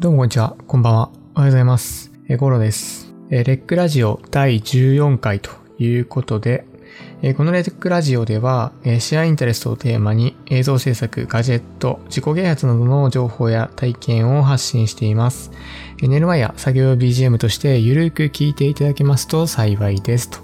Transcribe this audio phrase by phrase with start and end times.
[0.00, 0.56] どうもこんにちは。
[0.66, 1.10] こんばんは。
[1.34, 2.10] おはようございます。
[2.26, 3.12] えー、ゴロです。
[3.28, 6.64] えーレックラジオ第14回ということで、
[7.20, 15.50] えーこのレックラジオでは、えーシェアインタレストをテーマに映像制作、ガジェット、自己啓発などの情報や体験を発信しています。
[16.02, 20.30] えー寝る前や作業 BGM としてゆるく聞いていただけますと幸いです。
[20.30, 20.38] と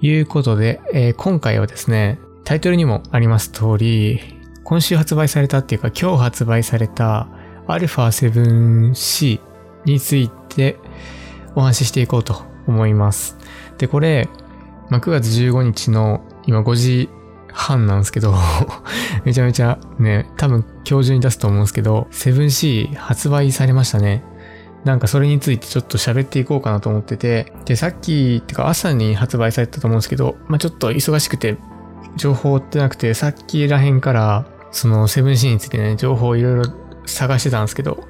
[0.00, 4.20] いうことで、えー今回はですね、タイトルにもあります通り、
[4.64, 7.28] 今週発売されたっていうか今日発売された
[7.74, 9.40] α7C
[9.84, 10.78] について
[11.54, 13.36] お話ししていこうと思います。
[13.78, 14.28] で、これ、
[14.88, 17.08] まあ、9月15日の今5時
[17.52, 18.34] 半なんですけど、
[19.24, 24.24] めちゃめちゃね、多分今日中に出すと思うんですけど、7C 発売されましたね。
[24.84, 31.58] なんかそれについてちょっと喋っていこうかなと思ってて、で、さっき、ってか朝に発売されたと思うんですけど、まあ、ちょっと忙しくて、
[32.16, 36.64] 情報追ってなくて、さっきらへんから、その 7C についてね、情報をいろいろ
[37.14, 38.06] 探してたんですけど、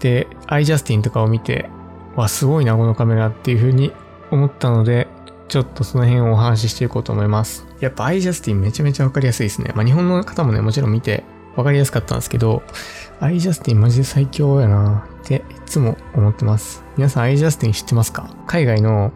[0.00, 1.68] で、iJustin とかを見て、
[2.16, 3.92] わ、すごいな、このカメラっていう風に
[4.30, 5.08] 思ったので、
[5.48, 7.66] ちょっとその辺をお話ししていこうと思います。
[7.80, 9.72] やっぱ iJustin めちゃめちゃわかりやすいですね。
[9.74, 11.24] まあ日本の方もね、もちろん見て
[11.56, 12.62] わかりやすかったんですけど、
[13.20, 16.84] iJustin マジで最強やなっていつも思ってます。
[16.96, 18.34] 皆さん iJustin 知ってますか？
[18.46, 19.12] 海外の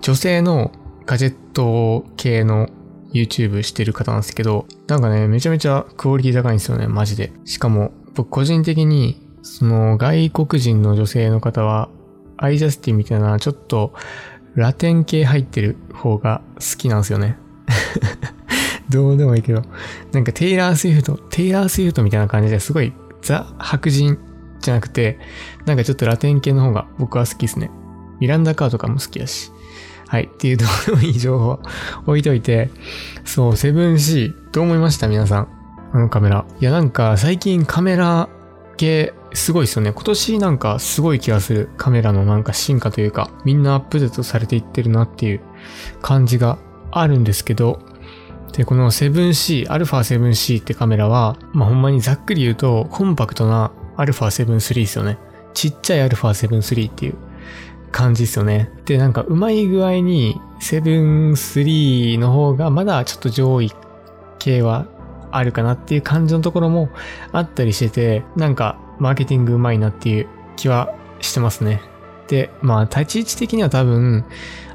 [0.00, 0.72] 女性の
[1.06, 2.68] ガジェット系の
[3.12, 7.32] YouTube してる方なんですけど、なんかね、めちゃめちゃクオリティ高いんですよね、マジで。
[7.44, 11.88] しかも、僕個人的に、その外国人の女性の方は、
[12.36, 13.92] iJustine みたいな、ちょっと
[14.54, 17.38] ラテン系入ってる方が好きなんですよね。
[18.90, 19.62] どうでもいいけど。
[20.12, 24.18] なんかテイラー・スウィフト、テイラー・スウィフトみたいな感じですごいザ白人
[24.60, 25.18] じゃなくて、
[25.64, 27.70] なんかちょっとラテン系の方が僕は好きですね。
[28.20, 29.50] ミランダ・カーとかも好きだし。
[30.08, 30.24] はい。
[30.24, 31.58] っていうどうでもいい情報
[32.06, 32.70] 置いといて、
[33.24, 35.08] そう、7C、どう思いました？
[35.08, 35.61] 皆さん。
[35.93, 36.45] あのカメラ。
[36.59, 38.29] いや、なんか最近カメラ
[38.77, 39.91] 系すごいですよね。
[39.91, 41.69] 今年なんかすごい気がする。
[41.77, 45.41] カメラのなんか進化というか、みんなアップデートされていってるなっていう
[46.01, 46.57] 感じが
[46.91, 47.79] あるんですけど、
[48.53, 55.17] で、この 7C、α7C ってカメラは、まあ、ほんまにざっくり言うと、コンパクトな α7-3 ですよね。
[55.53, 57.15] ちっちゃい α7-3 っていう
[57.91, 58.71] 感じですよね。
[58.85, 63.71] で、なんかうまい具合に7-3の方がまだちょっと上位
[64.39, 64.87] 系は
[65.32, 66.88] あるかなっていう感じのところも
[67.32, 71.80] あったりしてて、なんかマーケティングうまいなっていう気はしてますね。
[72.28, 74.24] で、まあ立ち位置的には多分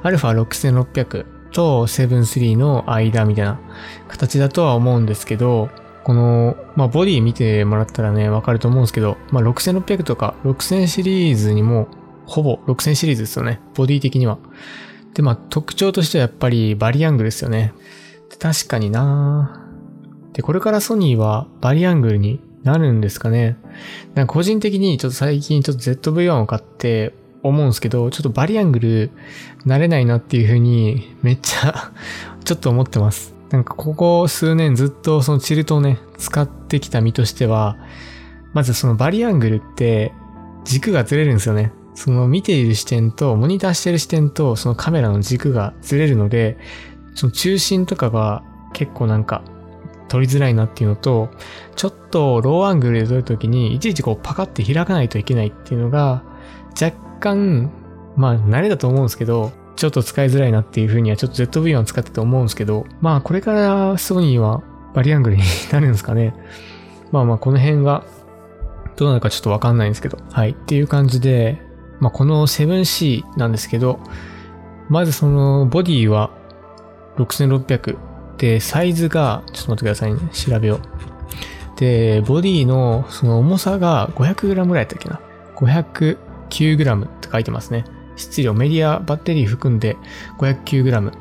[0.04, 3.60] α6600 と7-3の間みたいな
[4.08, 5.70] 形だとは思うんですけど、
[6.04, 11.88] この、まあボディ見てもらったらね、わかると思うんですけど、まあ6600とか6000シリーズにも
[12.26, 13.60] ほぼ6000シリーズですよね。
[13.76, 14.38] ボディ的には。
[15.14, 17.74] で、まあ特徴としてはやっぱりバリアングルですよね。
[18.40, 19.67] 確かにな
[20.38, 23.58] で、これからソニーはバリアングルになるんですかね。
[24.14, 29.12] なんか個人的にちょっと最近ちょっと ZV-1 を買って思うんですけど、ちょっとバリアングル
[29.66, 31.92] 慣れないなっていう風にめっちゃ
[32.46, 33.34] ちょっと思ってます。
[33.50, 37.76] なんかここ数年ずっとそのチルトをね、使ってきた身としては、
[38.54, 40.14] まずそのバリアングルって
[40.66, 41.72] 軸がずれるんですよね。
[41.96, 46.60] その見ている視点と、モニターしてる視点と、そのカメラの軸がずれるので、
[47.16, 48.44] その中心とかが
[48.74, 49.42] 結構なんか
[50.08, 51.30] 撮りづらいなっていうのと、
[51.76, 56.24] ちょっとローアングルで撮るときに、いちいちこうパカって開かないといけないっていうのが、
[56.82, 57.72] 若干、
[58.16, 64.64] まあ慣れだと思うんですけど、ちょっと使いづらいなっていうふうにはちょっと ZV-1 使ってて思うんですけど、まあこれからソニーは
[64.94, 66.34] バリアングルになるんですかね。
[67.12, 68.04] まあまあこの辺が
[68.96, 70.18] どうなるかちょっとわかんないんですけど。
[70.32, 70.52] はい。
[70.52, 71.62] っていう感じで、
[72.00, 74.00] まあこの 7C なんですけど、
[74.90, 76.32] まずそのボディは
[77.18, 77.98] 6600
[78.38, 80.20] で、サイズが、ちょっと待ってくださいね。
[80.32, 81.80] 調べよう。
[81.80, 85.20] で、ボディのその重さが 500g ぐらいだったっけな。
[85.56, 87.86] 509g って書いてますね。
[88.16, 89.96] 質量、メディア、バッテリー含んで
[90.40, 91.12] 509g。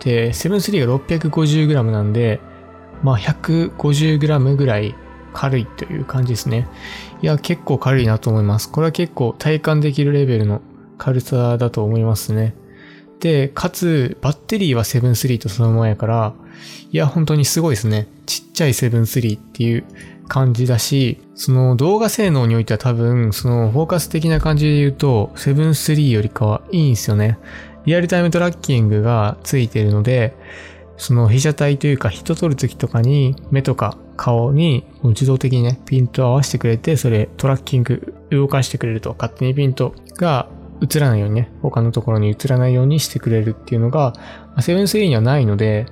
[0.00, 2.40] で、7-3が 650g なんで、
[3.02, 4.94] まあ 150g ぐらい
[5.32, 6.68] 軽いという感じですね。
[7.22, 8.70] いや、結構軽いなと思います。
[8.70, 10.62] これは結構体感できるレベルの
[10.96, 12.54] 軽さだと思いますね。
[13.20, 16.34] で、かつ、バッテリーは7-3とそのままやから、
[16.90, 18.06] いや、本当にすごいですね。
[18.26, 19.84] ちっちゃい7-3っていう
[20.28, 27.38] 感じだし、その動画性能においては多分、そのフォーカス的な感じで言うと、7-3よりかはいいんですよね。
[27.84, 30.36] リアルタイムトラッキングがついているので、
[30.96, 40.48] その被写体というか人撮るときとかに目とか顔に自動的にね、ピント合わせてくれて、それトラッキング動かしてくれると、勝手にピントが
[40.82, 44.12] 映らないようにね、他のところに映らないようにしてくれるっていうのが、
[44.56, 45.86] 7-3にはないので、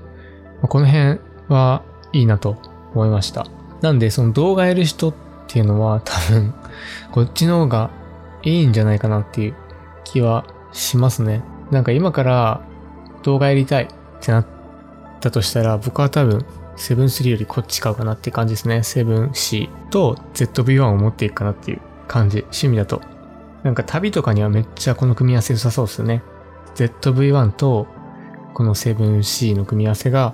[0.62, 1.82] この辺は
[2.12, 2.56] いいなと
[2.94, 3.46] 思いました。
[3.82, 5.14] なんで、その動画やる人っ
[5.46, 6.54] ていうのは多分、
[7.12, 7.90] こっちの方が
[8.42, 9.54] いいんじゃないかなっていう
[10.04, 11.42] 気はしますね。
[11.70, 12.60] なんか今から
[13.22, 13.88] 動画やりたいっ
[14.20, 14.46] てなっ
[15.20, 16.44] たとしたら、僕は多分、
[16.76, 18.82] セブン3よりこっち買うかなっていう感じですね。
[18.82, 22.40] セブン C と ZV-1 を持っていくかなっていう感じ。
[22.40, 23.00] 趣味だと。
[23.62, 26.22] なんか旅とかにはめっちゃこの組み合わせ良さそうですよね。
[26.76, 27.86] ZV-1 と
[28.56, 30.32] この 7C の組み合わせが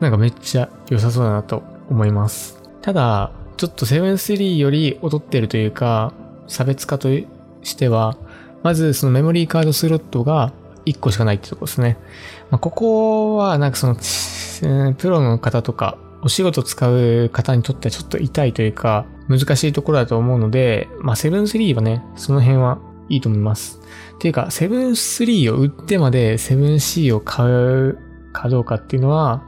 [0.00, 2.60] なんかめっちゃ良さそうだなと思います。
[2.82, 6.12] ただ、ちょっと7-3より劣ってるというか、
[6.48, 7.08] 差別化と
[7.62, 8.16] しては、
[8.64, 10.52] まずそのメモリーカードスロットが
[10.84, 11.96] 1個しかないってとこですね。
[12.50, 13.94] まあ、ここはなんかその、
[14.96, 22.78] プロの方とか、お仕事使う方にとってはちょっと痛いというか、難しいところだと思うので、まあ、7-3はね、その辺は
[23.08, 23.80] いいと思います。
[24.14, 27.98] っていうか、7-3を売ってまで 7C を買う
[28.32, 29.42] かどうかっていうのは、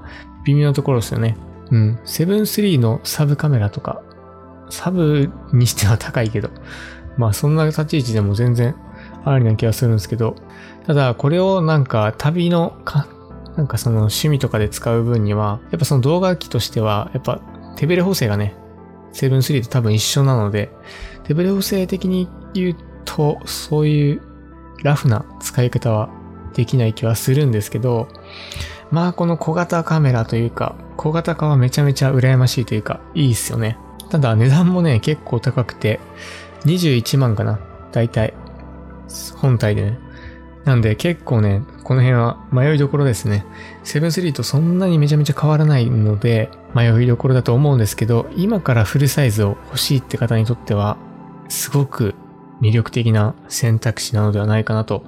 [0.44, 1.36] 微妙なところですよね。
[1.70, 1.98] うん。
[2.04, 4.02] 7-3のサブカメラとか、
[4.70, 6.50] サブにしては高いけど、
[7.16, 8.74] まあそんな立ち位置でも全然
[9.24, 10.36] ありな気がするんですけど、
[10.86, 13.06] ただこれをなんか旅のか、
[13.56, 17.40] なんかその趣味とかで使う分には、やっぱその動画機としては、やっぱ
[17.76, 18.54] 手ブレ補正がね、
[19.12, 20.70] 7-3と多分一緒なので、
[21.24, 22.76] 手ブレ補正的に言う
[23.06, 24.22] と、そういう
[24.82, 26.10] ラフな使い方は
[26.52, 28.08] できない気はするんですけど、
[28.90, 33.78] まあこの小型カメラというか、小型化はめちゃめちゃ羨ましいというか、いいっすよね。
[34.10, 36.00] ただ値段もね、結構高くて、
[36.64, 37.58] 21万かな。
[37.92, 38.34] だいたい。
[39.36, 39.98] 本体でね。
[40.64, 43.46] なんで結構ね、この辺は迷いどころですね。
[43.84, 50.96] 7-3とそんなにめちゃめちゃ変わらないので、迷いどころだと思うんですけど、今からフルサイズを欲しいって方にとっては、
[51.48, 52.14] すごく
[52.60, 55.04] 魅力的な選択肢なのではないかなと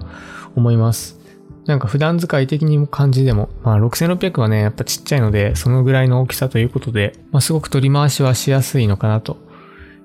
[0.55, 1.19] 思います。
[1.67, 9.37] なんか普段使い的にも感じでも、まあ6600はね、やっぱちっちゃいので、そのぐらいの大きさということで、まあすごく取り回しはしやすいのかなと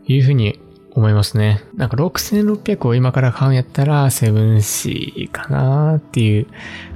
[0.06, 0.60] いうふうに
[0.92, 1.64] 思いますね。
[1.76, 6.48] なんか6600を今から買うんやったら 7C かなっていう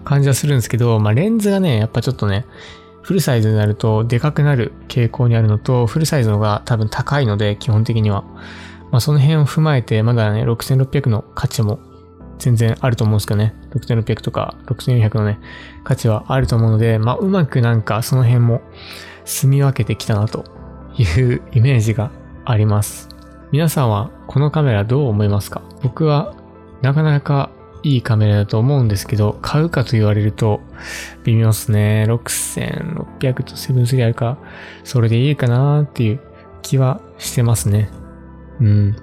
[0.04, 2.46] 感じはするんですけど、まあレンズがね、やっぱちょっとね、
[3.02, 8.26] フルサイズになるとでかくなる傾向にあるのと、フルサイズの方が多分高いので、基本的には。
[8.92, 11.80] まあその辺を踏まえて、まだね、6600の価値も
[12.40, 13.56] 全然あると思うんですけどね。
[13.72, 15.40] 6600とか6400のね、
[15.84, 18.62] 価値はあると思うので、まあ、うまくなんかその辺も
[19.26, 20.46] 住み分けてきたなと
[20.98, 22.12] いう イメージが
[22.46, 23.10] あります。
[23.52, 25.62] 皆さんはこのカメラどう思いますか？
[25.82, 26.34] 僕は
[26.82, 27.50] なかなか
[27.84, 30.62] いいカメラだと思うんですけど、買うかと言われると
[31.24, 32.06] 微妙っすね。
[32.08, 34.38] 6600と73あるか、
[34.84, 36.20] それでいいかなっていう
[36.62, 37.90] 気はしてますね。
[38.62, 38.96] うん。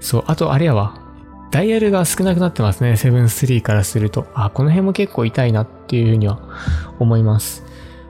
[0.00, 1.00] そう、あとあれやわ。
[1.50, 2.92] ダイヤルが少なくなってますね。
[2.92, 4.26] 7-3からすると。
[4.34, 6.40] あ、この辺も結構痛いなっていうふうには
[6.98, 7.64] 思います。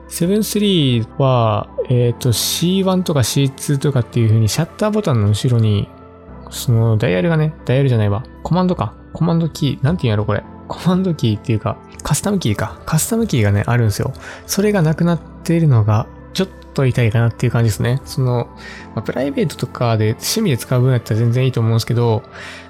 [0.09, 5.89] 7-3は、えっ、ー、と C1 とか C2 とかっていう風にシャッターボタンの後ろに、
[6.51, 8.23] そのダイヤルがね、ダイヤルじゃないわ。
[8.43, 8.93] コマンドか。
[9.13, 9.83] コマンドキー。
[9.83, 10.43] なんて言うんやろこれ。
[10.67, 12.79] コマンドキーっていうか、カスタムキーか。
[12.85, 14.13] カスタムキーがね、あるんですよ。
[14.45, 18.01] それがなくなっているのが、ちょっと痛いかなっていう感じですね。
[18.05, 18.49] その、
[18.95, 22.23] まあ、プライベートとかで趣味で使う分だったら全然いいと思うんですけど、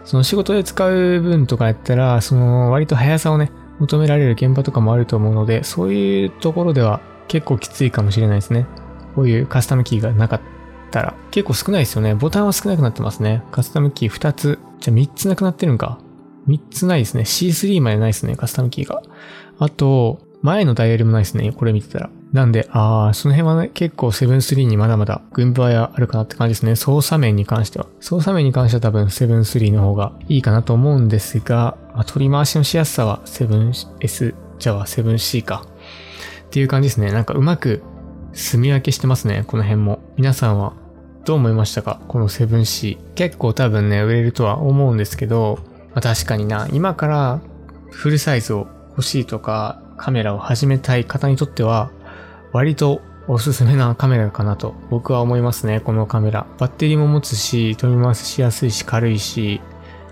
[0.05, 8.67] その仕事で使う分とかやったら、その割と速さをね、求められる現場とかもあると思うので、そういうところでは結構きついかもしれないですね。
[9.15, 10.41] こういうカスタムキーがなかっ
[10.91, 11.15] たら。
[11.31, 12.13] 結構少ないですよね。
[12.15, 13.43] ボタンは少なくなってますね。
[13.51, 14.59] カスタムキー2つ。
[14.79, 15.99] じゃあ3つなくなってるんか。
[16.47, 17.23] 3つないですね。
[17.23, 19.01] C3 までないですね、カスタムキーが。
[19.59, 21.51] あと、前のダイヤルもないですね。
[21.51, 22.09] これ見てたら。
[22.31, 26.77] なんで、ああ、その辺はね、結構7-3にまだまだ軍配はあるかなって感じですね。
[26.77, 27.87] 操作面に関しては。
[27.99, 35.65] 操作面に関しては多分7-3の方がいいかなと思うんですが、まあ、取り回しのしやすさは 7S、じゃあ 7C か。
[36.45, 37.11] っていう感じですね。
[37.11, 37.83] なんかうまく
[38.31, 39.43] 住み分けしてますね。
[39.45, 39.99] この辺も。
[40.15, 40.73] 皆さんは
[41.25, 41.99] どう思いましたか？
[42.07, 42.97] この 7C。
[43.15, 45.59] 結構多分ね、売れるとは思うんですけど、
[45.93, 47.41] まあ、確かにな、今から
[47.89, 51.91] フルサイズを欲しいとか、カメラを始めたい方にとっては、
[52.53, 56.45] 割とおすすめなカメラかなと僕は思いますね、このカメラ。
[56.57, 59.61] バッテリーも持つし、取り回しやすいし、軽いし、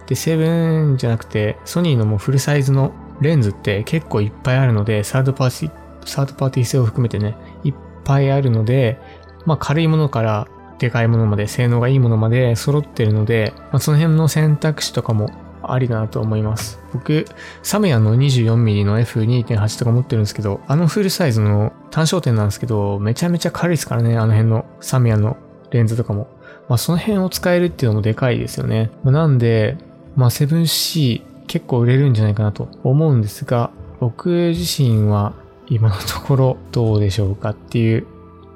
[0.07, 8.99] で、7じゃなくて、ソニーのもうフルサイズのレンズって結構いっぱいあるので、サードパーティー、サードパーティー性を含めてね、いっぱいあるので、
[9.45, 10.47] まあ軽いものから
[10.79, 15.29] でかいものまで、性能がいいものまで揃ってるので、まあ、その辺の選択肢とかも
[15.73, 16.79] ありだなと思います。
[16.93, 17.25] 僕、
[17.63, 25.37] サムヤの 24mm の F2.8 とか持ってるんですけど、あのフルサイズの単焦点なんですけど、めちゃめちゃ軽いですからね、あの辺のサムヤの
[25.71, 26.27] レンズとかも。
[26.67, 28.91] まあその辺を使えるっていうのもでかいですよね。
[29.03, 29.77] まあ、なんで、
[30.15, 35.33] まあ 7C 結構売れるんじゃないかなと思うんですが、僕自身は
[35.67, 38.05] 今のところどうでしょうかっていう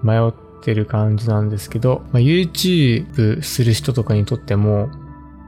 [0.04, 0.32] 迷っ
[0.64, 4.90] ってる感じなんですけど、まあ、YouTube する人とかにとっても、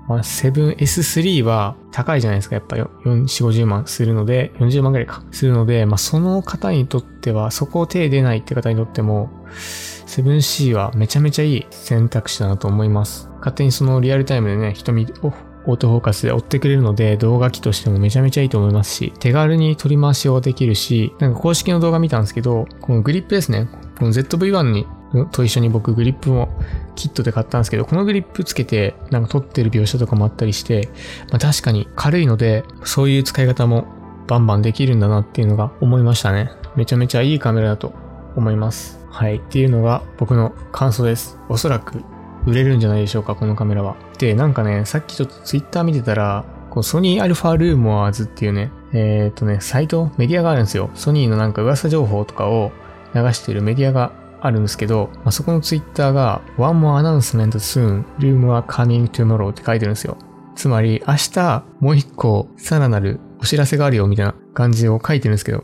[0.08, 2.56] まあ、7S3 は高いじゃないですか。
[2.56, 5.24] やっぱ4、4、50万するので、40万ぐらいか。
[5.32, 9.30] するので、まあ、その方にとっては、そこを手出ないって方にとっても、
[10.06, 13.30] 7C はめちゃめちゃいい選択肢だなと思います。
[13.40, 15.34] 勝手にそのリアルタイムでね、瞳を
[15.68, 23.68] オートフォーカスで追ってくれるので、動画機としてもめちゃめちゃいいと思いますし、手軽に取り回しをできるし、なんか公式の動画見たんですけど、このグリップですね。
[23.98, 24.86] この ZV-1 に
[25.32, 26.50] と一緒に僕グリップも
[26.96, 30.90] キットで買ったんですけど、このグリップつけてなんか撮ってる描写とかもあったりして、
[31.32, 33.86] まあ、確かに軽いので、そういう使い方も
[34.28, 36.52] バンバンできるんだなっていうのが思いましたね。
[36.76, 37.94] めちゃめちゃいいカメラだと
[38.36, 39.00] 思います。
[39.10, 39.38] はい。
[39.38, 41.40] っていうのが僕の感想です。
[41.48, 42.04] おそらく
[42.46, 43.96] 売れるんじゃないでしょうか、このカメラは。
[44.18, 50.90] で、なんかね、さっきちょっとツイッター見てたら、こうソニーアルファルーモアーズっていうね、えっ、ー、とね、サイト、メディアがあるんですよ。
[50.94, 52.72] ソニーのなんか噂情報とかを
[53.14, 60.18] 流しているメディアがあるんですけど、まあ、そこのツイッターが One more announcement soon, room are coming tomorrow って書いてるんですよ。
[60.56, 65.64] つまり明日もう一個さらなるお知らせがあるよみたいな感じを書いてるんですけど、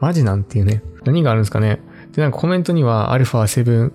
[0.00, 0.82] マジなんていうね。
[1.04, 1.80] 何があるんですかね。
[2.12, 3.90] で、なんかコメントには α7-4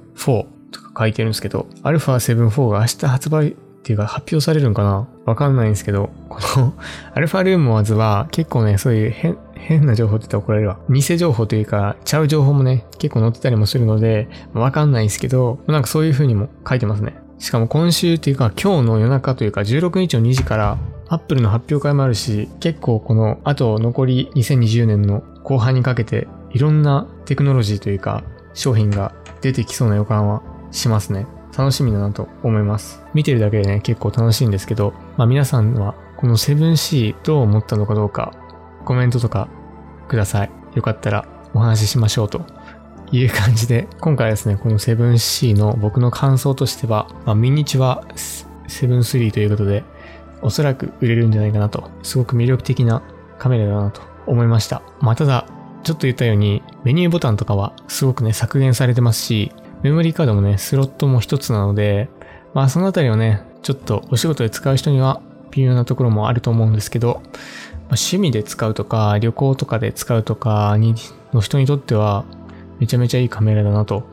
[0.71, 3.55] とか書いてるんですけど、α7-4 が明日発売
[3.86, 5.08] っていうか発表されるんかな？
[5.25, 6.74] わかんないんですけど、この
[7.13, 10.80] アルファルームワーズは結構ね、そういう変、変な情報って言ったら怒られるわ。
[10.89, 17.13] 偽情報というか、ちゃう情報もね、結構載ってたりもするので、わかんないんですけど、なんかそういう風にも書いてますね。
[17.38, 20.77] しかも今週っていうか今日の夜中というか16日の2時から
[21.08, 28.24] アップルの発表会もあるし、結構このあと残り2020年の後半にかけていろんなテクノロジーというか
[28.56, 31.27] 商品が出てきそうな予感はしますね。
[31.57, 33.01] 楽しみだなと思います。
[33.13, 38.33] 見てるだけでね、結構楽しいんですけど、まあ皆さんはこの 7C どう思ったのかどうか、
[38.83, 39.47] コメントとか
[40.07, 40.51] ください。
[40.75, 42.45] よかったらお話ししましょうと
[43.12, 48.03] いう感じで、今回ですね、この 7C の僕の感想としては、まあ、ミニチュア
[48.67, 49.83] 7-3ということで、
[50.41, 53.01] おそらく売れるんじゃないかなと、すごく魅力的な
[53.39, 54.81] カメラだなと思いました。
[55.00, 55.47] まあ、ただ、
[55.83, 59.51] ちょっと言ったように、メニューボタンとかはすごくね、削減されてますし、
[59.86, 62.10] メモリーカードもね、スロットも一つなので、
[62.56, 70.96] まあそのあたりをね、ちょっとお仕事で使う人には微妙なところもあると思うんですけど、ま、趣味で使うとか、旅行とかで使うとかに、
[71.34, 72.25] の人にとっては、
[72.80, 74.10] めちゃめちゃいいカメラだなと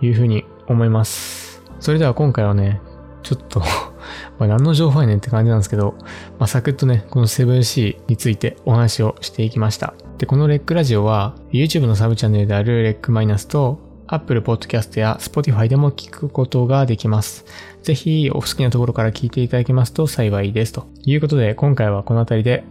[0.00, 1.64] いうふうに思います。
[1.80, 2.80] それでは今回はね、
[3.24, 3.60] ちょっと
[4.38, 5.96] ま何の情報やねんって感じなんですけど、
[6.38, 9.94] まあ、サクッとね、この 7C についてお話をしていきました。
[10.18, 17.44] で、このレックラジオは YouTube のサブチャンネルであるレックマイナスと Apple Podcast や Spotify でも聞くことができます。
[17.82, 20.72] ぜひお好きなところから聞いていただけますと幸いです。
[20.72, 22.64] ということで今回はこの辺りで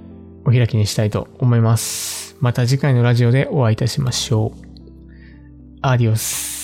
[0.45, 2.35] お開きにしたいと思います。
[2.39, 4.67] また次回のラジオでお会いいたしましょう。
[5.81, 6.56] アディオス。